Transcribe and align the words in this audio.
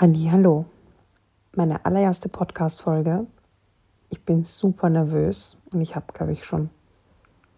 Halli, 0.00 0.28
hallo. 0.28 0.64
Meine 1.54 1.84
allererste 1.86 2.28
Podcast-Folge. 2.28 3.28
Ich 4.10 4.24
bin 4.24 4.42
super 4.42 4.90
nervös 4.90 5.56
und 5.70 5.80
ich 5.82 5.94
habe, 5.94 6.06
glaube 6.12 6.32
ich, 6.32 6.44
schon 6.44 6.68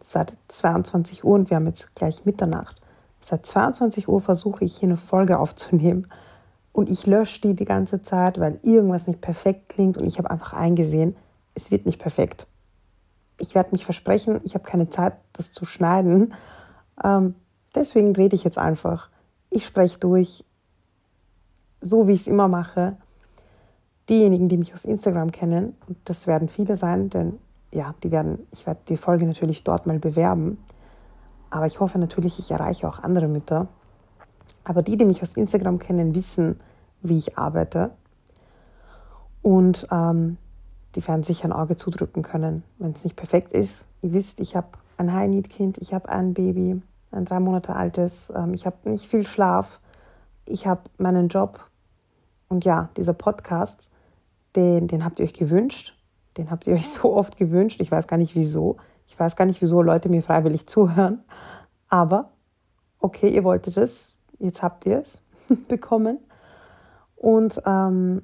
seit 0.03 0.35
22 0.49 1.25
Uhr 1.25 1.35
und 1.35 1.49
wir 1.49 1.57
haben 1.57 1.67
jetzt 1.67 1.95
gleich 1.95 2.27
Mitternacht. 2.27 2.79
Seit 3.23 3.47
22 3.47 4.07
Uhr 4.07 4.21
versuche 4.21 4.67
ich 4.67 4.77
hier 4.77 4.91
eine 4.91 4.99
Folge 4.99 5.39
aufzunehmen 5.39 6.09
und 6.73 6.91
ich 6.91 7.07
lösche 7.07 7.41
die 7.41 7.55
die 7.55 7.65
ganze 7.65 8.03
Zeit, 8.03 8.39
weil 8.39 8.61
irgendwas 8.63 9.07
nicht 9.07 9.23
perfekt 9.23 9.71
klingt 9.71 9.97
und 9.97 10.05
ich 10.07 10.19
habe 10.19 10.31
einfach 10.31 10.53
eingesehen, 10.53 11.17
es 11.55 11.71
wird 11.71 11.87
nicht 11.87 11.99
perfekt. 11.99 12.47
Ich 13.39 13.55
werde 13.55 13.71
mich 13.73 13.87
versprechen, 13.87 14.41
ich 14.45 14.53
habe 14.53 14.65
keine 14.65 14.91
Zeit, 14.91 15.15
das 15.33 15.53
zu 15.53 15.65
schneiden. 15.65 16.35
Ähm, 17.03 17.35
deswegen 17.75 18.15
rede 18.15 18.37
ich 18.37 18.45
jetzt 18.45 18.59
einfach. 18.59 19.09
Ich 19.49 19.65
spreche 19.65 19.99
durch, 19.99 20.45
so 21.87 22.07
wie 22.07 22.13
ich 22.13 22.21
es 22.23 22.29
immer 22.29 22.49
mache, 22.49 22.97
diejenigen, 24.09 24.49
die 24.49 24.57
mich 24.57 24.75
aus 24.75 24.85
Instagram 24.85 25.33
kennen, 25.33 25.75
und 25.89 25.99
das 26.05 26.27
werden 26.27 26.49
viele 26.49 26.77
sein, 26.77 27.11
denn 27.11 27.39
ja, 27.73 27.95
die 28.03 28.11
werden, 28.11 28.47
ich 28.53 28.67
werde 28.67 28.81
die 28.89 28.97
Folge 28.97 29.27
natürlich 29.27 29.65
dort 29.65 29.87
mal 29.87 29.99
bewerben, 29.99 30.59
aber 31.51 31.67
ich 31.67 31.81
hoffe 31.81 31.99
natürlich, 31.99 32.39
ich 32.39 32.51
erreiche 32.51 32.89
auch 32.89 32.99
andere 33.01 33.29
Mütter. 33.29 33.69
Aber 34.65 34.83
die, 34.83 34.97
die 34.97 35.05
mich 35.05 35.23
aus 35.23 35.37
Instagram 35.37 35.79
kennen, 35.79 36.15
wissen, 36.15 36.59
wie 37.03 37.19
ich 37.19 37.39
arbeite 37.39 37.93
und 39.43 39.87
ähm, 39.93 40.39
die 40.97 41.07
werden 41.07 41.23
sicher 41.23 41.45
ein 41.45 41.53
Auge 41.53 41.77
zudrücken 41.77 42.23
können, 42.23 42.65
wenn 42.79 42.91
es 42.91 43.05
nicht 43.05 43.15
perfekt 43.15 43.53
ist. 43.53 43.87
Ihr 44.03 44.13
wisst, 44.13 44.41
ich 44.41 44.57
habe 44.57 44.69
ein 44.97 45.13
High-Need-Kind, 45.13 45.79
ich 45.79 45.95
habe 45.95 46.09
ein 46.09 46.35
Baby, 46.35 46.83
ein 47.13 47.25
drei 47.27 47.39
Monate 47.39 47.77
altes, 47.77 48.33
ähm, 48.35 48.55
ich 48.55 48.67
habe 48.67 48.91
nicht 48.91 49.07
viel 49.07 49.27
Schlaf, 49.27 49.79
ich 50.47 50.67
habe 50.67 50.81
meinen 50.99 51.29
Job, 51.29 51.61
und 52.49 52.65
ja, 52.65 52.91
dieser 52.97 53.13
Podcast, 53.13 53.89
den, 54.55 54.89
den 54.89 55.05
habt 55.05 55.19
ihr 55.19 55.25
euch 55.25 55.35
gewünscht. 55.35 55.97
Den 56.37 56.51
habt 56.51 56.67
ihr 56.67 56.75
euch 56.75 56.89
so 56.91 57.15
oft 57.15 57.37
gewünscht. 57.37 57.81
Ich 57.81 57.91
weiß 57.91 58.07
gar 58.07 58.17
nicht 58.17 58.35
wieso. 58.35 58.77
Ich 59.09 59.19
weiß 59.19 59.37
gar 59.37 59.45
nicht, 59.45 59.61
wieso 59.63 59.83
Leute 59.83 60.09
mir 60.09 60.23
freiwillig 60.23 60.67
zuhören. 60.67 61.23
Aber 61.89 62.31
okay, 62.99 63.29
ihr 63.29 63.45
wolltet 63.45 63.77
es. 63.77 64.15
Jetzt 64.39 64.63
habt 64.63 64.87
ihr 64.87 65.01
es 65.01 65.25
bekommen. 65.69 66.19
Und 67.17 67.61
ähm, 67.65 68.23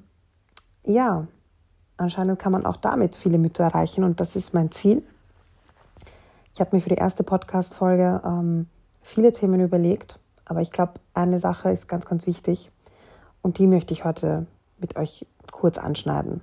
ja, 0.83 1.27
anscheinend 1.97 2.39
kann 2.39 2.51
man 2.51 2.65
auch 2.65 2.77
damit 2.77 3.15
viele 3.15 3.37
Mütter 3.37 3.63
erreichen. 3.63 4.03
Und 4.03 4.19
das 4.19 4.35
ist 4.35 4.53
mein 4.53 4.71
Ziel. 4.71 5.03
Ich 6.53 6.59
habe 6.59 6.75
mir 6.75 6.81
für 6.81 6.89
die 6.89 6.95
erste 6.95 7.23
Podcast-Folge 7.23 8.21
ähm, 8.23 8.67
viele 9.01 9.33
Themen 9.33 9.59
überlegt. 9.59 10.19
Aber 10.45 10.61
ich 10.61 10.71
glaube, 10.71 10.93
eine 11.13 11.39
Sache 11.39 11.71
ist 11.71 11.87
ganz, 11.87 12.05
ganz 12.05 12.27
wichtig. 12.27 12.71
Und 13.43 13.59
die 13.59 13.67
möchte 13.67 13.93
ich 13.93 14.05
heute 14.05 14.47
mit 14.79 14.95
euch 14.95 15.27
kurz 15.51 15.77
anschneiden. 15.77 16.41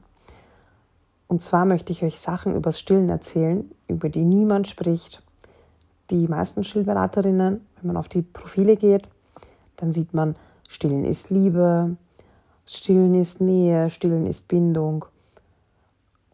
Und 1.26 1.42
zwar 1.42 1.64
möchte 1.64 1.92
ich 1.92 2.04
euch 2.04 2.20
Sachen 2.20 2.54
übers 2.54 2.78
Stillen 2.78 3.08
erzählen, 3.08 3.68
über 3.88 4.08
die 4.08 4.24
niemand 4.24 4.68
spricht. 4.68 5.22
Die 6.10 6.28
meisten 6.28 6.62
Stillberaterinnen, 6.62 7.66
wenn 7.76 7.86
man 7.86 7.96
auf 7.96 8.08
die 8.08 8.22
Profile 8.22 8.76
geht, 8.76 9.08
dann 9.76 9.92
sieht 9.92 10.12
man, 10.12 10.36
Stillen 10.68 11.04
ist 11.04 11.30
Liebe, 11.30 11.96
Stillen 12.66 13.14
ist 13.14 13.40
Nähe, 13.40 13.90
Stillen 13.90 14.26
ist 14.26 14.46
Bindung 14.46 15.06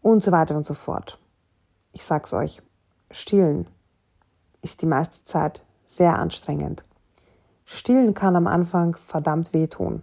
und 0.02 0.22
so 0.22 0.32
weiter 0.32 0.56
und 0.56 0.66
so 0.66 0.74
fort. 0.74 1.18
Ich 1.92 2.04
sag's 2.04 2.32
euch, 2.32 2.60
Stillen 3.10 3.66
ist 4.62 4.82
die 4.82 4.86
meiste 4.86 5.24
Zeit 5.24 5.62
sehr 5.86 6.18
anstrengend. 6.18 6.84
Stillen 7.64 8.14
kann 8.14 8.36
am 8.36 8.46
Anfang 8.46 8.96
verdammt 9.06 9.52
wehtun. 9.52 10.02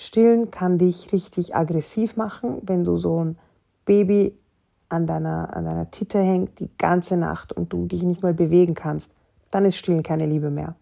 Stillen 0.00 0.52
kann 0.52 0.78
dich 0.78 1.12
richtig 1.12 1.56
aggressiv 1.56 2.16
machen, 2.16 2.62
wenn 2.62 2.84
du 2.84 2.98
so 2.98 3.24
ein 3.24 3.36
Baby 3.84 4.32
an 4.88 5.08
deiner, 5.08 5.56
an 5.56 5.64
deiner 5.64 5.90
Titte 5.90 6.20
hängt 6.20 6.60
die 6.60 6.70
ganze 6.78 7.16
Nacht 7.16 7.52
und 7.52 7.72
du 7.72 7.84
dich 7.86 8.04
nicht 8.04 8.22
mal 8.22 8.32
bewegen 8.32 8.74
kannst. 8.74 9.10
Dann 9.50 9.64
ist 9.64 9.76
Stillen 9.76 10.04
keine 10.04 10.24
Liebe 10.24 10.50
mehr. 10.50 10.76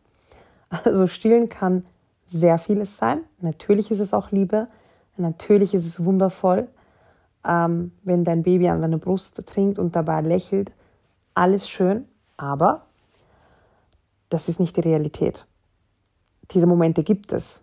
Also 0.68 1.06
Stillen 1.06 1.48
kann 1.48 1.86
sehr 2.26 2.58
vieles 2.58 2.98
sein. 2.98 3.20
Natürlich 3.40 3.90
ist 3.90 4.00
es 4.00 4.12
auch 4.12 4.32
Liebe. 4.32 4.68
Natürlich 5.16 5.72
ist 5.72 5.86
es 5.86 6.04
wundervoll, 6.04 6.68
ähm, 7.42 7.92
wenn 8.02 8.22
dein 8.22 8.42
Baby 8.42 8.68
an 8.68 8.82
deiner 8.82 8.98
Brust 8.98 9.46
trinkt 9.46 9.78
und 9.78 9.96
dabei 9.96 10.20
lächelt. 10.20 10.72
Alles 11.32 11.70
schön, 11.70 12.04
aber 12.36 12.84
das 14.28 14.50
ist 14.50 14.60
nicht 14.60 14.76
die 14.76 14.80
Realität. 14.80 15.46
Diese 16.50 16.66
Momente 16.66 17.02
gibt 17.02 17.32
es 17.32 17.62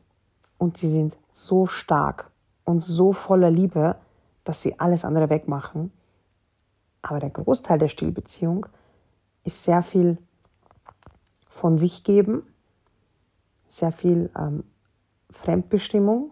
und 0.57 0.77
sie 0.77 0.89
sind 0.89 1.15
so 1.33 1.65
stark 1.65 2.31
und 2.63 2.81
so 2.81 3.11
voller 3.11 3.49
Liebe, 3.49 3.95
dass 4.43 4.61
sie 4.61 4.79
alles 4.79 5.03
andere 5.03 5.29
wegmachen. 5.29 5.91
Aber 7.01 7.19
der 7.19 7.31
Großteil 7.31 7.79
der 7.79 7.87
Stillbeziehung 7.87 8.67
ist 9.43 9.63
sehr 9.63 9.83
viel 9.83 10.17
von 11.47 11.77
sich 11.77 12.03
geben, 12.03 12.43
sehr 13.67 13.91
viel 13.91 14.29
ähm, 14.37 14.63
Fremdbestimmung, 15.31 16.31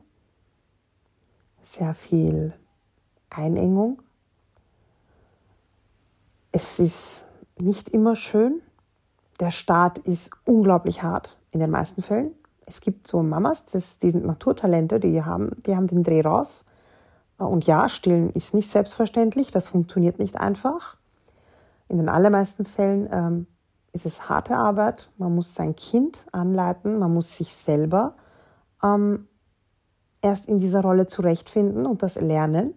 sehr 1.63 1.93
viel 1.93 2.53
Einengung. 3.29 4.01
Es 6.51 6.79
ist 6.79 7.25
nicht 7.57 7.89
immer 7.89 8.15
schön. 8.15 8.61
Der 9.39 9.51
Start 9.51 9.97
ist 9.99 10.31
unglaublich 10.45 11.01
hart 11.01 11.37
in 11.51 11.59
den 11.59 11.71
meisten 11.71 12.03
Fällen 12.03 12.35
es 12.71 12.79
gibt 12.79 13.05
so 13.05 13.21
Mamas, 13.21 13.65
das, 13.65 13.99
die 13.99 14.09
sind 14.11 14.25
Naturtalente, 14.25 15.01
die 15.01 15.23
haben, 15.23 15.51
die 15.65 15.75
haben 15.75 15.87
den 15.87 16.03
Dreh 16.03 16.21
raus. 16.21 16.63
Und 17.37 17.67
ja, 17.67 17.89
stillen 17.89 18.29
ist 18.29 18.53
nicht 18.53 18.69
selbstverständlich, 18.69 19.51
das 19.51 19.67
funktioniert 19.67 20.19
nicht 20.19 20.37
einfach. 20.37 20.95
In 21.89 21.97
den 21.97 22.07
allermeisten 22.07 22.63
Fällen 22.63 23.09
ähm, 23.11 23.47
ist 23.91 24.05
es 24.05 24.29
harte 24.29 24.55
Arbeit. 24.55 25.09
Man 25.17 25.35
muss 25.35 25.53
sein 25.53 25.75
Kind 25.75 26.25
anleiten, 26.31 26.97
man 26.97 27.13
muss 27.13 27.35
sich 27.35 27.53
selber 27.53 28.13
ähm, 28.81 29.27
erst 30.21 30.47
in 30.47 30.59
dieser 30.59 30.81
Rolle 30.81 31.07
zurechtfinden 31.07 31.85
und 31.85 32.03
das 32.03 32.15
lernen. 32.15 32.73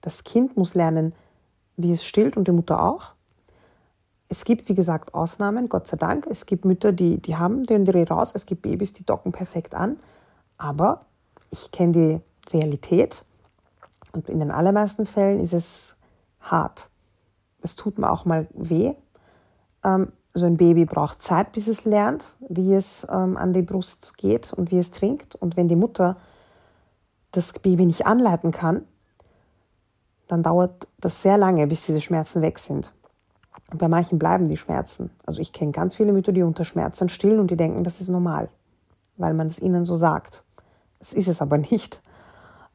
Das 0.00 0.24
Kind 0.24 0.56
muss 0.56 0.74
lernen, 0.74 1.14
wie 1.76 1.92
es 1.92 2.04
stillt 2.04 2.36
und 2.36 2.48
die 2.48 2.52
Mutter 2.52 2.82
auch. 2.82 3.12
Es 4.32 4.46
gibt, 4.46 4.70
wie 4.70 4.74
gesagt, 4.74 5.12
Ausnahmen, 5.12 5.68
Gott 5.68 5.88
sei 5.88 5.98
Dank. 5.98 6.26
Es 6.26 6.46
gibt 6.46 6.64
Mütter, 6.64 6.90
die, 6.90 7.18
die 7.20 7.36
haben 7.36 7.64
den 7.64 7.84
Dreh 7.84 8.04
raus. 8.04 8.32
Es 8.34 8.46
gibt 8.46 8.62
Babys, 8.62 8.94
die 8.94 9.04
docken 9.04 9.30
perfekt 9.30 9.74
an. 9.74 9.98
Aber 10.56 11.04
ich 11.50 11.70
kenne 11.70 11.92
die 11.92 12.20
Realität 12.50 13.26
und 14.12 14.30
in 14.30 14.40
den 14.40 14.50
allermeisten 14.50 15.04
Fällen 15.04 15.38
ist 15.38 15.52
es 15.52 15.98
hart. 16.40 16.88
Es 17.60 17.76
tut 17.76 17.98
mir 17.98 18.10
auch 18.10 18.24
mal 18.24 18.46
weh. 18.54 18.94
Ähm, 19.84 20.12
so 20.32 20.46
ein 20.46 20.56
Baby 20.56 20.86
braucht 20.86 21.20
Zeit, 21.20 21.52
bis 21.52 21.66
es 21.66 21.84
lernt, 21.84 22.24
wie 22.48 22.72
es 22.72 23.06
ähm, 23.10 23.36
an 23.36 23.52
die 23.52 23.60
Brust 23.60 24.16
geht 24.16 24.54
und 24.54 24.70
wie 24.70 24.78
es 24.78 24.92
trinkt. 24.92 25.34
Und 25.34 25.58
wenn 25.58 25.68
die 25.68 25.76
Mutter 25.76 26.16
das 27.32 27.52
Baby 27.52 27.84
nicht 27.84 28.06
anleiten 28.06 28.50
kann, 28.50 28.86
dann 30.26 30.42
dauert 30.42 30.88
das 31.00 31.20
sehr 31.20 31.36
lange, 31.36 31.66
bis 31.66 31.84
diese 31.84 32.00
Schmerzen 32.00 32.40
weg 32.40 32.58
sind. 32.58 32.94
Und 33.72 33.78
bei 33.78 33.88
manchen 33.88 34.18
bleiben 34.18 34.48
die 34.48 34.58
Schmerzen. 34.58 35.10
Also 35.24 35.40
ich 35.40 35.54
kenne 35.54 35.72
ganz 35.72 35.96
viele 35.96 36.12
Mütter, 36.12 36.32
die 36.32 36.42
unter 36.42 36.64
Schmerzen 36.64 37.08
stillen 37.08 37.40
und 37.40 37.50
die 37.50 37.56
denken, 37.56 37.84
das 37.84 38.02
ist 38.02 38.08
normal, 38.08 38.50
weil 39.16 39.32
man 39.32 39.48
es 39.48 39.58
ihnen 39.58 39.86
so 39.86 39.96
sagt. 39.96 40.44
Das 40.98 41.14
ist 41.14 41.26
es 41.26 41.40
aber 41.40 41.56
nicht. 41.70 42.02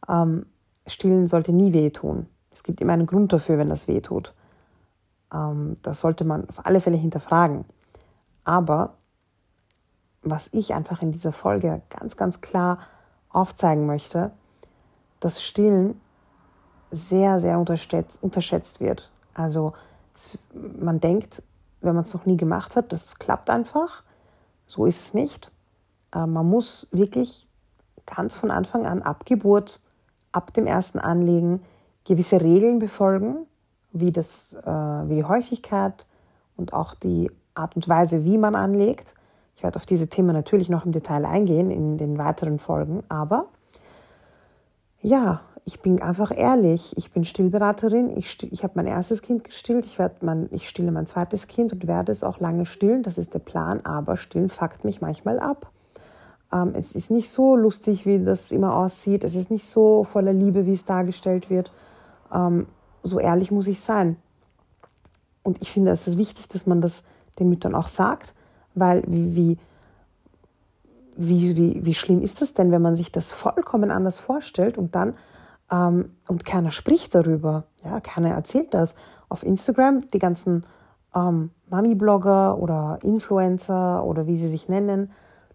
Ähm, 0.10 0.48
stillen 0.88 1.28
sollte 1.28 1.54
nie 1.54 1.72
wehtun. 1.72 2.26
Es 2.52 2.64
gibt 2.64 2.82
immer 2.82 2.94
einen 2.94 3.06
Grund 3.06 3.32
dafür, 3.32 3.60
wenn 3.60 3.70
das 3.70 3.88
wehtut. 3.88 4.34
Ähm, 5.32 5.78
das 5.84 6.02
sollte 6.02 6.26
man 6.26 6.50
auf 6.50 6.66
alle 6.66 6.82
Fälle 6.82 6.98
hinterfragen. 6.98 7.66
Aber 8.44 8.96
was 10.24 10.52
ich 10.52 10.74
einfach 10.74 11.04
in 11.04 11.12
dieser 11.12 11.32
Folge 11.32 11.84
ganz, 11.90 12.18
ganz 12.18 12.42
klar 12.42 12.80
aufzeigen 13.30 13.86
möchte, 13.86 14.32
dass 15.20 15.44
Stillen 15.44 16.02
sehr, 16.90 17.40
sehr 17.40 17.60
unterschätzt, 17.60 18.18
unterschätzt 18.24 18.80
wird. 18.80 19.12
Also 19.36 19.74
man 20.54 21.00
denkt, 21.00 21.42
wenn 21.82 21.96
man 21.96 22.06
es 22.06 22.14
noch 22.14 22.26
nie 22.26 22.38
gemacht 22.38 22.76
hat, 22.76 22.92
das 22.92 23.20
klappt 23.20 23.50
einfach. 23.50 24.04
So 24.66 24.86
ist 24.86 25.02
es 25.02 25.14
nicht. 25.14 25.52
Äh, 26.14 26.26
man 26.26 26.46
muss 26.48 26.88
wirklich 26.92 27.48
ganz 28.06 28.36
von 28.36 28.52
Anfang 28.52 28.86
an, 28.86 29.02
ab 29.02 29.26
Geburt, 29.26 29.80
ab 30.32 30.54
dem 30.54 30.66
ersten 30.66 31.00
Anlegen, 31.00 31.62
gewisse 32.06 32.42
Regeln 32.42 32.80
befolgen, 32.80 33.46
wie, 33.92 34.12
das, 34.12 34.54
äh, 34.54 34.66
wie 34.66 35.16
die 35.16 35.24
Häufigkeit 35.24 36.08
und 36.56 36.74
auch 36.74 36.96
die 36.96 37.32
Art 37.54 37.76
und 37.76 37.88
Weise, 37.88 38.24
wie 38.24 38.38
man 38.38 38.56
anlegt. 38.56 39.14
Ich 39.56 39.64
werde 39.64 39.78
auf 39.78 39.86
diese 39.86 40.08
Themen 40.08 40.34
natürlich 40.34 40.70
noch 40.70 40.86
im 40.86 40.92
Detail 40.92 41.26
eingehen 41.26 41.72
in 41.72 41.98
den 41.98 42.18
weiteren 42.18 42.60
Folgen, 42.60 43.04
aber 43.10 43.48
ja, 45.02 45.42
ich 45.68 45.82
bin 45.82 46.02
einfach 46.02 46.32
ehrlich. 46.34 46.96
Ich 46.96 47.12
bin 47.12 47.26
Stillberaterin. 47.26 48.16
Ich, 48.16 48.32
still, 48.32 48.48
ich 48.54 48.64
habe 48.64 48.72
mein 48.78 48.88
erstes 48.88 49.22
Kind 49.22 49.44
gestillt. 49.44 49.86
Ich, 49.86 50.00
werd 50.00 50.24
mein, 50.24 50.48
ich 50.52 50.70
stille 50.70 50.94
mein 50.94 51.08
zweites 51.08 51.48
Kind 51.48 51.74
und 51.74 51.88
werde 51.88 52.14
es 52.14 52.24
auch 52.24 52.40
lange 52.40 52.66
stillen. 52.66 53.04
Das 53.04 53.18
ist 53.18 53.34
der 53.34 53.40
Plan. 53.40 53.86
Aber 53.86 54.16
stillen 54.16 54.50
fuckt 54.50 54.86
mich 54.86 55.02
manchmal 55.02 55.42
ab. 55.42 55.70
Ähm, 56.54 56.72
es 56.74 56.96
ist 56.96 57.12
nicht 57.12 57.30
so 57.30 57.58
lustig, 57.58 58.06
wie 58.06 58.24
das 58.24 58.54
immer 58.54 58.78
aussieht. 58.78 59.26
Es 59.26 59.36
ist 59.36 59.52
nicht 59.52 59.66
so 59.66 60.06
voller 60.06 60.32
Liebe, 60.32 60.66
wie 60.66 60.72
es 60.72 60.86
dargestellt 60.86 61.50
wird. 61.50 61.74
Ähm, 62.34 62.68
so 63.04 63.20
ehrlich 63.20 63.52
muss 63.52 63.68
ich 63.68 63.82
sein. 63.82 64.16
Und 65.44 65.62
ich 65.62 65.70
finde, 65.70 65.92
es 65.92 66.08
ist 66.08 66.18
wichtig, 66.18 66.48
dass 66.48 66.66
man 66.66 66.80
das 66.80 67.04
den 67.40 67.50
Müttern 67.50 67.76
auch 67.76 67.90
sagt, 67.90 68.34
weil 68.74 69.04
wie, 69.06 69.58
wie, 71.18 71.58
wie, 71.58 71.84
wie 71.84 71.94
schlimm 71.94 72.22
ist 72.22 72.42
das 72.42 72.54
denn, 72.54 72.72
wenn 72.72 72.82
man 72.82 72.96
sich 72.96 73.12
das 73.12 73.34
vollkommen 73.34 73.92
anders 73.92 74.18
vorstellt 74.18 74.78
und 74.78 74.96
dann 74.96 75.14
ähm, 75.72 76.16
und 76.28 76.46
keiner 76.46 76.72
spricht 76.72 77.16
darüber, 77.16 77.66
ja, 77.84 78.00
keiner 78.00 78.30
erzählt 78.30 78.74
das. 78.74 78.96
Auf 79.30 79.44
Instagram, 79.44 80.08
die 80.10 80.20
ganzen 80.20 80.64
ähm, 81.16 81.52
Mami-Blogger 81.70 82.58
oder 82.58 83.00
Influencer 83.04 84.04
oder 84.04 84.28
wie 84.28 84.38
sie 84.38 84.50
sich 84.50 84.70
nennen, 84.70 85.12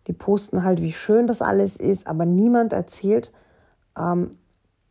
die 0.06 0.12
posten 0.12 0.64
halt, 0.64 0.82
wie 0.82 0.93
schön 0.93 1.26
das 1.26 1.43
alles 1.43 1.76
ist, 1.76 2.06
aber 2.06 2.26
niemand 2.26 2.73
erzählt, 2.73 3.32
ähm, 3.97 4.37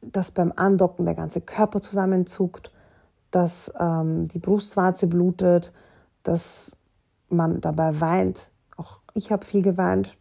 dass 0.01 0.31
beim 0.31 0.51
Andocken 0.56 1.06
der 1.06 1.15
ganze 1.15 1.41
Körper 1.41 1.81
zusammenzuckt, 1.81 2.71
dass 3.29 3.71
ähm, 3.79 4.27
die 4.29 4.39
Brustwarze 4.39 5.07
blutet, 5.07 5.71
dass 6.24 6.71
man 7.29 7.62
dabei 7.62 8.00
weint. 8.01 8.38
Auch 8.77 8.97
ich 9.13 9.31
habe 9.31 9.45
viel 9.45 9.62
geweint. 9.62 10.15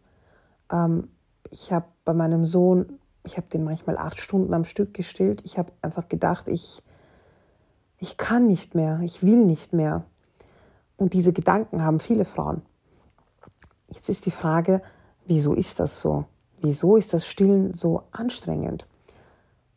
Ähm, 0.71 1.09
ich 1.51 1.73
habe 1.73 1.87
bei 2.05 2.13
meinem 2.13 2.45
Sohn, 2.45 2.99
ich 3.31 3.37
habe 3.37 3.47
den 3.47 3.63
manchmal 3.63 3.97
acht 3.97 4.21
Stunden 4.21 4.53
am 4.55 4.65
Stück 4.65 4.93
gestillt. 4.93 5.41
Ich 5.45 5.57
habe 5.57 5.71
einfach 5.83 6.09
gedacht, 6.09 6.49
ich, 6.49 6.83
ich 7.99 8.17
kann 8.17 8.49
nicht 8.49 8.75
mehr, 8.75 8.99
ich 9.05 9.23
will 9.23 9.45
nicht 9.45 9.73
mehr. 9.73 10.05
Und 10.97 11.13
diese 11.13 11.33
Gedanken 11.33 11.85
haben 11.85 12.01
viele 12.01 12.25
Frauen. 12.25 12.63
Jetzt 13.89 14.09
ist 14.09 14.27
die 14.27 14.33
Frage, 14.33 14.83
wieso 15.27 15.55
ist 15.55 15.79
das 15.79 16.01
so? 16.01 16.25
Wieso 16.61 16.97
ist 16.97 17.15
das 17.15 17.25
Stillen 17.25 17.73
so 17.73 18.03
anstrengend? 18.11 18.85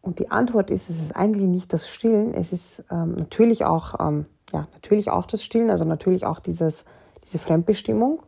Und 0.01 0.17
die 0.17 0.31
Antwort 0.31 0.71
ist, 0.71 0.89
es 0.89 0.99
ist 0.99 1.15
eigentlich 1.15 1.47
nicht 1.47 1.71
das 1.73 1.87
Stillen, 1.87 2.33
es 2.33 2.51
ist 2.51 2.83
ähm, 2.89 3.13
natürlich 3.13 3.65
auch, 3.65 3.99
ähm, 3.99 4.25
ja, 4.51 4.67
natürlich 4.73 5.11
auch 5.11 5.27
das 5.27 5.43
Stillen, 5.43 5.69
also 5.69 5.85
natürlich 5.85 6.25
auch 6.25 6.39
dieses, 6.39 6.85
diese 7.23 7.37
Fremdbestimmung, 7.37 8.23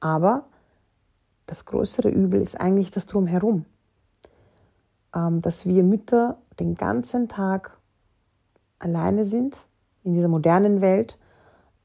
aber 0.00 0.44
das 1.46 1.64
größere 1.64 2.10
Übel 2.10 2.42
ist 2.42 2.60
eigentlich 2.60 2.90
das 2.90 3.06
Drumherum. 3.06 3.64
Ähm, 5.14 5.42
dass 5.42 5.66
wir 5.66 5.82
Mütter 5.82 6.38
den 6.58 6.74
ganzen 6.74 7.28
Tag 7.28 7.78
alleine 8.78 9.24
sind 9.24 9.56
in 10.02 10.14
dieser 10.14 10.28
modernen 10.28 10.80
Welt, 10.80 11.18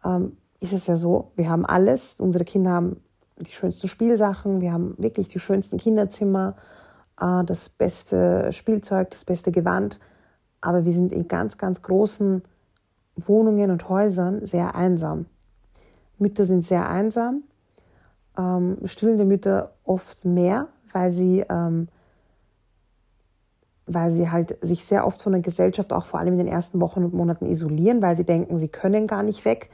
ähm, 0.04 0.38
ist 0.60 0.74
es 0.74 0.88
ja 0.88 0.96
so, 0.96 1.32
wir 1.36 1.50
haben 1.50 1.66
alles, 1.66 2.20
unsere 2.20 2.46
Kinder 2.46 2.72
haben 2.72 3.02
die 3.38 3.52
schönsten 3.52 3.88
Spielsachen, 3.88 4.62
wir 4.62 4.72
haben 4.72 4.96
wirklich 4.98 5.28
die 5.28 5.40
schönsten 5.40 5.78
Kinderzimmer, 5.78 6.56
äh, 7.20 7.44
das 7.44 7.70
beste 7.70 8.52
Spielzeug, 8.54 9.12
das 9.12 9.26
beste 9.26 9.52
Gewand, 9.52 10.00
aber 10.62 10.86
wir 10.86 10.94
sind 10.94 11.12
in 11.12 11.28
ganz, 11.28 11.58
ganz 11.58 11.82
großen 11.82 12.44
Wohnungen 13.16 13.72
und 13.72 13.88
Häusern 13.90 14.46
sehr 14.46 14.76
einsam. 14.76 15.26
Mütter 16.18 16.46
sind 16.46 16.66
sehr 16.66 16.90
einsam, 16.90 17.44
ähm, 18.38 18.78
stillende 18.86 19.26
Mütter 19.26 19.74
oft 19.84 20.24
mehr, 20.26 20.68
weil 20.94 21.12
sie, 21.12 21.46
ähm, 21.50 21.90
weil 23.88 24.12
sie 24.12 24.32
halt 24.32 24.58
sich 24.62 24.86
sehr 24.86 25.06
oft 25.06 25.22
von 25.22 25.34
der 25.34 25.42
Gesellschaft 25.42 25.94
auch 25.94 26.06
vor 26.06 26.20
allem 26.20 26.34
in 26.34 26.40
den 26.40 26.48
ersten 26.48 26.82
Wochen 26.82 27.04
und 27.04 27.14
Monaten 27.14 27.46
isolieren, 27.46 28.02
weil 28.02 28.18
sie 28.18 28.26
denken, 28.26 28.58
sie 28.58 28.68
können 28.68 29.08
gar 29.08 29.24
nicht 29.24 29.46
weg 29.46 29.70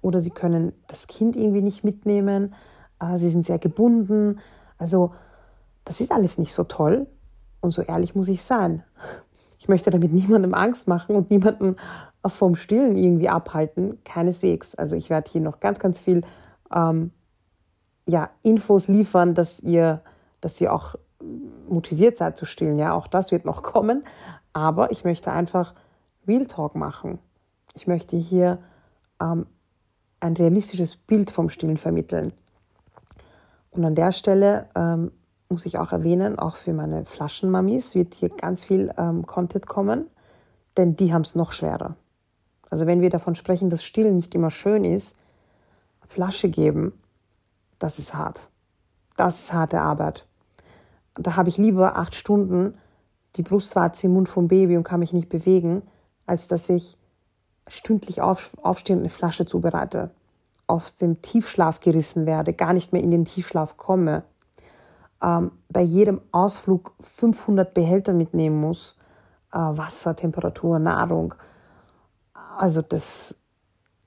oder 0.00 0.20
sie 0.20 0.30
können 0.30 0.72
das 0.88 1.06
Kind 1.06 1.36
irgendwie 1.36 1.62
nicht 1.62 1.84
mitnehmen 1.84 2.54
äh, 3.02 3.18
sie 3.18 3.28
sind 3.28 3.44
sehr 3.44 3.58
gebunden. 3.58 4.40
Also 4.78 5.12
das 5.84 6.00
ist 6.00 6.12
alles 6.12 6.38
nicht 6.38 6.54
so 6.54 6.64
toll. 6.64 7.06
Und 7.60 7.72
so 7.72 7.82
ehrlich 7.82 8.14
muss 8.14 8.28
ich 8.28 8.42
sein. 8.42 8.82
Ich 9.58 9.68
möchte 9.68 9.90
damit 9.90 10.12
niemandem 10.12 10.54
Angst 10.54 10.88
machen 10.88 11.16
und 11.16 11.30
niemanden 11.30 11.76
vom 12.24 12.54
Stillen 12.54 12.96
irgendwie 12.96 13.28
abhalten. 13.28 13.98
Keineswegs. 14.04 14.74
Also 14.74 14.96
ich 14.96 15.10
werde 15.10 15.30
hier 15.30 15.40
noch 15.40 15.60
ganz, 15.60 15.78
ganz 15.78 15.98
viel 15.98 16.22
ähm, 16.72 17.10
ja, 18.06 18.30
Infos 18.42 18.88
liefern, 18.88 19.34
dass 19.34 19.60
ihr, 19.60 20.00
dass 20.40 20.60
ihr 20.60 20.72
auch 20.72 20.94
motiviert 21.68 22.16
seid 22.16 22.36
zu 22.36 22.44
stillen. 22.44 22.78
Ja, 22.78 22.94
auch 22.94 23.06
das 23.06 23.32
wird 23.32 23.44
noch 23.44 23.62
kommen. 23.62 24.04
Aber 24.52 24.90
ich 24.90 25.04
möchte 25.04 25.32
einfach 25.32 25.74
Real 26.26 26.46
Talk 26.46 26.74
machen. 26.74 27.18
Ich 27.74 27.86
möchte 27.86 28.16
hier 28.16 28.58
ähm, 29.20 29.46
ein 30.20 30.34
realistisches 30.34 30.96
Bild 30.96 31.30
vom 31.30 31.48
Stillen 31.48 31.76
vermitteln. 31.76 32.32
Und 33.70 33.84
an 33.84 33.94
der 33.94 34.12
Stelle 34.12 34.68
ähm, 34.74 35.10
muss 35.48 35.66
ich 35.66 35.78
auch 35.78 35.92
erwähnen, 35.92 36.38
auch 36.38 36.56
für 36.56 36.72
meine 36.72 37.04
Flaschenmamis 37.06 37.94
wird 37.94 38.14
hier 38.14 38.28
ganz 38.28 38.64
viel 38.64 38.92
ähm, 38.98 39.26
Content 39.26 39.66
kommen, 39.66 40.06
denn 40.76 40.96
die 40.96 41.12
haben 41.12 41.22
es 41.22 41.34
noch 41.34 41.52
schwerer. 41.52 41.96
Also 42.70 42.86
wenn 42.86 43.00
wir 43.00 43.10
davon 43.10 43.34
sprechen, 43.34 43.70
dass 43.70 43.84
Stillen 43.84 44.16
nicht 44.16 44.34
immer 44.34 44.50
schön 44.50 44.84
ist, 44.84 45.16
Flasche 46.06 46.48
geben, 46.48 46.92
das 47.78 47.98
ist 47.98 48.14
hart. 48.14 48.48
Das 49.16 49.40
ist 49.40 49.52
harte 49.52 49.80
Arbeit. 49.80 50.26
Da 51.14 51.36
habe 51.36 51.48
ich 51.48 51.58
lieber 51.58 51.96
acht 51.96 52.14
Stunden 52.14 52.74
die 53.36 53.42
Brustwarze 53.42 54.06
im 54.06 54.14
Mund 54.14 54.28
vom 54.28 54.48
Baby 54.48 54.76
und 54.76 54.84
kann 54.84 55.00
mich 55.00 55.12
nicht 55.12 55.28
bewegen, 55.28 55.82
als 56.26 56.48
dass 56.48 56.68
ich 56.68 56.96
stündlich 57.66 58.20
auf, 58.20 58.50
aufstehe 58.62 58.96
und 58.96 59.02
eine 59.02 59.10
Flasche 59.10 59.46
zubereite 59.46 60.10
aus 60.66 60.96
dem 60.96 61.20
Tiefschlaf 61.22 61.80
gerissen 61.80 62.26
werde, 62.26 62.52
gar 62.52 62.72
nicht 62.72 62.92
mehr 62.92 63.02
in 63.02 63.10
den 63.10 63.24
Tiefschlaf 63.24 63.76
komme, 63.76 64.22
ähm, 65.22 65.52
bei 65.68 65.82
jedem 65.82 66.20
Ausflug 66.30 66.94
500 67.00 67.74
Behälter 67.74 68.12
mitnehmen 68.14 68.60
muss, 68.60 68.96
äh, 69.52 69.58
Wasser, 69.58 70.16
Temperatur, 70.16 70.78
Nahrung. 70.78 71.34
Also 72.56 72.82
das, 72.82 73.36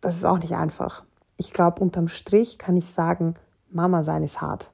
das 0.01 0.15
ist 0.15 0.25
auch 0.25 0.39
nicht 0.39 0.55
einfach. 0.55 1.03
Ich 1.37 1.53
glaube, 1.53 1.81
unterm 1.81 2.07
Strich 2.07 2.57
kann 2.57 2.77
ich 2.77 2.91
sagen, 2.91 3.35
Mama 3.69 4.03
sein 4.03 4.23
ist 4.23 4.41
hart. 4.41 4.71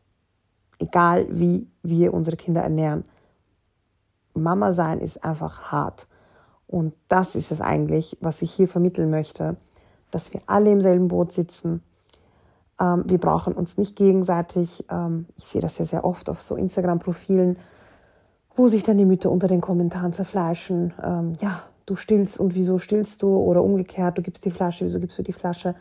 Egal 0.81 1.27
wie 1.29 1.67
wir 1.83 2.13
unsere 2.13 2.35
Kinder 2.35 2.61
ernähren. 2.61 3.05
Mama 4.33 4.73
sein 4.73 4.99
ist 4.99 5.23
einfach 5.23 5.71
hart. 5.71 6.07
Und 6.67 6.93
das 7.07 7.35
ist 7.35 7.51
es 7.51 7.61
eigentlich, 7.61 8.17
was 8.21 8.41
ich 8.41 8.51
hier 8.51 8.67
vermitteln 8.67 9.09
möchte 9.09 9.57
dass 10.11 10.33
wir 10.33 10.41
alle 10.45 10.71
im 10.71 10.81
selben 10.81 11.07
Boot 11.07 11.31
sitzen. 11.31 11.81
Ähm, 12.79 13.03
wir 13.07 13.17
brauchen 13.17 13.53
uns 13.53 13.77
nicht 13.77 13.95
gegenseitig. 13.95 14.85
Ähm, 14.91 15.25
ich 15.37 15.45
sehe 15.45 15.61
das 15.61 15.77
ja 15.77 15.85
sehr 15.85 16.05
oft 16.05 16.29
auf 16.29 16.41
so 16.41 16.55
Instagram-Profilen, 16.55 17.57
wo 18.55 18.67
sich 18.67 18.83
dann 18.83 18.97
die 18.97 19.05
Mütter 19.05 19.31
unter 19.31 19.47
den 19.47 19.61
Kommentaren 19.61 20.13
zerfleischen. 20.13 20.93
Ähm, 21.01 21.35
ja, 21.39 21.63
du 21.85 21.95
stillst 21.95 22.39
und 22.39 22.53
wieso 22.53 22.77
stillst 22.77 23.23
du? 23.23 23.35
Oder 23.37 23.63
umgekehrt, 23.63 24.17
du 24.17 24.21
gibst 24.21 24.45
die 24.45 24.51
Flasche, 24.51 24.85
wieso 24.85 24.99
gibst 24.99 25.17
du 25.17 25.23
die 25.23 25.33
Flasche? 25.33 25.75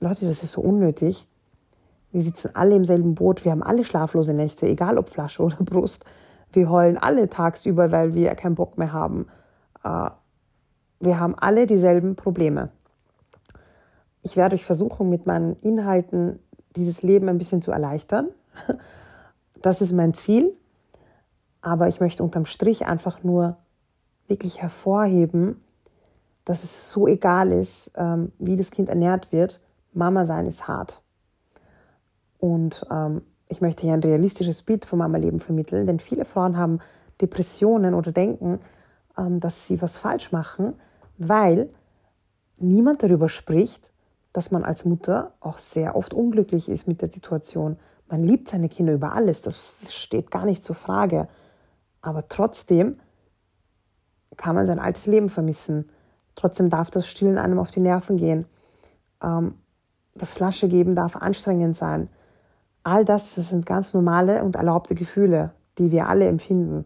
Leute, 0.00 0.26
das 0.26 0.42
ist 0.42 0.52
so 0.52 0.62
unnötig. 0.62 1.26
Wir 2.14 2.22
sitzen 2.22 2.54
alle 2.54 2.76
im 2.76 2.86
selben 2.86 3.14
Boot, 3.14 3.44
wir 3.44 3.52
haben 3.52 3.62
alle 3.62 3.84
schlaflose 3.84 4.32
Nächte, 4.32 4.66
egal 4.66 4.96
ob 4.96 5.10
Flasche 5.10 5.42
oder 5.42 5.56
Brust. 5.60 6.06
Wir 6.52 6.70
heulen 6.70 6.96
alle 6.96 7.28
tagsüber, 7.28 7.92
weil 7.92 8.14
wir 8.14 8.34
keinen 8.34 8.54
Bock 8.54 8.78
mehr 8.78 8.92
haben. 8.92 9.26
Äh, 9.82 10.08
wir 11.00 11.20
haben 11.20 11.34
alle 11.36 11.66
dieselben 11.66 12.16
Probleme 12.16 12.70
ich 14.24 14.36
werde 14.36 14.56
euch 14.56 14.64
versuchen, 14.64 15.10
mit 15.10 15.26
meinen 15.26 15.54
Inhalten 15.60 16.40
dieses 16.74 17.02
Leben 17.02 17.28
ein 17.28 17.38
bisschen 17.38 17.62
zu 17.62 17.70
erleichtern. 17.70 18.28
Das 19.62 19.80
ist 19.80 19.92
mein 19.92 20.12
Ziel. 20.12 20.52
Aber 21.62 21.88
ich 21.88 21.98
möchte 21.98 22.22
unterm 22.22 22.44
Strich 22.44 22.84
einfach 22.84 23.22
nur 23.22 23.56
wirklich 24.28 24.60
hervorheben, 24.60 25.64
dass 26.44 26.64
es 26.64 26.90
so 26.90 27.08
egal 27.08 27.50
ist, 27.50 27.90
ähm, 27.96 28.30
wie 28.38 28.58
das 28.58 28.70
Kind 28.70 28.90
ernährt 28.90 29.32
wird. 29.32 29.62
Mama 29.94 30.26
sein 30.26 30.44
ist 30.44 30.68
hart. 30.68 31.00
Und 32.44 32.84
ähm, 32.90 33.22
ich 33.48 33.62
möchte 33.62 33.84
hier 33.84 33.94
ein 33.94 34.02
realistisches 34.02 34.60
Bild 34.60 34.84
vom 34.84 34.98
Mama-Leben 34.98 35.40
vermitteln, 35.40 35.86
denn 35.86 35.98
viele 35.98 36.26
Frauen 36.26 36.58
haben 36.58 36.80
Depressionen 37.22 37.94
oder 37.94 38.12
denken, 38.12 38.60
ähm, 39.16 39.40
dass 39.40 39.66
sie 39.66 39.80
was 39.80 39.96
falsch 39.96 40.30
machen, 40.30 40.74
weil 41.16 41.70
niemand 42.58 43.02
darüber 43.02 43.30
spricht, 43.30 43.90
dass 44.34 44.50
man 44.50 44.62
als 44.62 44.84
Mutter 44.84 45.32
auch 45.40 45.56
sehr 45.56 45.96
oft 45.96 46.12
unglücklich 46.12 46.68
ist 46.68 46.86
mit 46.86 47.00
der 47.00 47.10
Situation. 47.10 47.78
Man 48.08 48.22
liebt 48.22 48.50
seine 48.50 48.68
Kinder 48.68 48.92
über 48.92 49.14
alles, 49.14 49.40
das 49.40 49.94
steht 49.94 50.30
gar 50.30 50.44
nicht 50.44 50.62
zur 50.62 50.76
Frage. 50.76 51.28
Aber 52.02 52.28
trotzdem 52.28 53.00
kann 54.36 54.54
man 54.54 54.66
sein 54.66 54.80
altes 54.80 55.06
Leben 55.06 55.30
vermissen. 55.30 55.88
Trotzdem 56.34 56.68
darf 56.68 56.90
das 56.90 57.06
Stillen 57.06 57.38
einem 57.38 57.58
auf 57.58 57.70
die 57.70 57.80
Nerven 57.80 58.18
gehen. 58.18 58.44
Ähm, 59.22 59.54
das 60.14 60.34
Flasche 60.34 60.68
geben 60.68 60.94
darf 60.94 61.16
anstrengend 61.16 61.74
sein. 61.74 62.10
All 62.84 63.04
das, 63.04 63.34
das 63.34 63.48
sind 63.48 63.66
ganz 63.66 63.92
normale 63.94 64.44
und 64.44 64.56
erlaubte 64.56 64.94
Gefühle, 64.94 65.52
die 65.78 65.90
wir 65.90 66.08
alle 66.08 66.28
empfinden. 66.28 66.84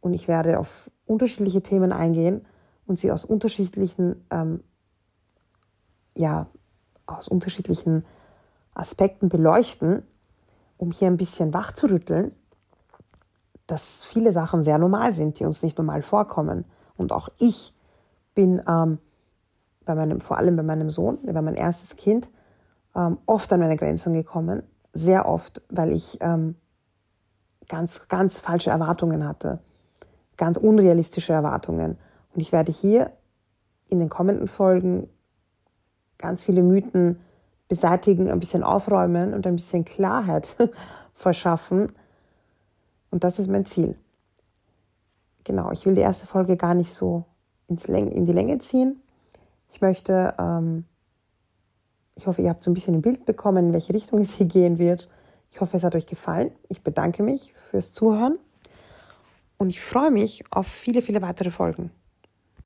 Und 0.00 0.14
ich 0.14 0.28
werde 0.28 0.58
auf 0.58 0.90
unterschiedliche 1.06 1.62
Themen 1.62 1.92
eingehen 1.92 2.46
und 2.86 2.98
sie 2.98 3.10
aus 3.10 3.24
unterschiedlichen 3.24 4.24
ähm, 4.30 4.62
ja 6.16 6.46
aus 7.06 7.26
unterschiedlichen 7.28 8.04
Aspekten 8.74 9.28
beleuchten. 9.28 10.04
um 10.76 10.92
hier 10.92 11.08
ein 11.08 11.18
bisschen 11.18 11.52
wach 11.52 11.72
zu 11.72 11.88
rütteln, 11.88 12.32
dass 13.66 14.02
viele 14.02 14.32
Sachen 14.32 14.64
sehr 14.64 14.78
normal 14.78 15.14
sind, 15.14 15.38
die 15.38 15.44
uns 15.44 15.62
nicht 15.62 15.76
normal 15.76 16.00
vorkommen. 16.00 16.64
Und 16.96 17.12
auch 17.12 17.28
ich 17.38 17.74
bin 18.34 18.62
ähm, 18.66 18.98
bei 19.84 19.94
meinem, 19.94 20.20
vor 20.20 20.38
allem 20.38 20.56
bei 20.56 20.62
meinem 20.62 20.88
Sohn, 20.88 21.18
war 21.22 21.42
mein 21.42 21.54
erstes 21.54 21.96
Kind, 21.96 22.28
ähm, 23.00 23.18
oft 23.26 23.52
an 23.52 23.60
meine 23.60 23.76
Grenzen 23.76 24.12
gekommen. 24.12 24.62
Sehr 24.92 25.26
oft, 25.26 25.62
weil 25.68 25.92
ich 25.92 26.18
ähm, 26.20 26.56
ganz, 27.68 28.08
ganz 28.08 28.40
falsche 28.40 28.70
Erwartungen 28.70 29.26
hatte. 29.26 29.60
Ganz 30.36 30.56
unrealistische 30.56 31.32
Erwartungen. 31.32 31.98
Und 32.34 32.40
ich 32.40 32.52
werde 32.52 32.72
hier 32.72 33.12
in 33.88 33.98
den 33.98 34.08
kommenden 34.08 34.48
Folgen 34.48 35.08
ganz 36.18 36.44
viele 36.44 36.62
Mythen 36.62 37.20
beseitigen, 37.68 38.30
ein 38.30 38.40
bisschen 38.40 38.62
aufräumen 38.62 39.32
und 39.32 39.46
ein 39.46 39.56
bisschen 39.56 39.84
Klarheit 39.84 40.56
verschaffen. 41.14 41.92
Und 43.10 43.24
das 43.24 43.38
ist 43.38 43.48
mein 43.48 43.66
Ziel. 43.66 43.96
Genau, 45.44 45.70
ich 45.70 45.86
will 45.86 45.94
die 45.94 46.00
erste 46.00 46.26
Folge 46.26 46.56
gar 46.56 46.74
nicht 46.74 46.92
so 46.92 47.24
ins 47.68 47.86
in 47.86 48.26
die 48.26 48.32
Länge 48.32 48.58
ziehen. 48.58 49.00
Ich 49.70 49.80
möchte, 49.80 50.34
ähm, 50.38 50.84
ich 52.20 52.26
hoffe, 52.26 52.42
ihr 52.42 52.50
habt 52.50 52.62
so 52.62 52.70
ein 52.70 52.74
bisschen 52.74 52.96
ein 52.96 53.00
Bild 53.00 53.24
bekommen, 53.24 53.68
in 53.68 53.72
welche 53.72 53.94
Richtung 53.94 54.18
es 54.20 54.34
hier 54.34 54.46
gehen 54.46 54.78
wird. 54.78 55.08
Ich 55.50 55.60
hoffe, 55.60 55.78
es 55.78 55.84
hat 55.84 55.94
euch 55.94 56.06
gefallen. 56.06 56.52
Ich 56.68 56.82
bedanke 56.82 57.22
mich 57.22 57.54
fürs 57.70 57.92
Zuhören 57.92 58.38
und 59.56 59.70
ich 59.70 59.80
freue 59.80 60.10
mich 60.10 60.44
auf 60.50 60.66
viele, 60.66 61.00
viele 61.00 61.22
weitere 61.22 61.50
Folgen. 61.50 61.90